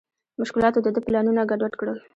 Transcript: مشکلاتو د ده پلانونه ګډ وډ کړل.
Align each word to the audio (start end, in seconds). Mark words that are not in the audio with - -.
مشکلاتو 0.41 0.79
د 0.85 0.87
ده 0.95 0.99
پلانونه 1.05 1.41
ګډ 1.49 1.59
وډ 1.63 1.73
کړل. 1.79 1.97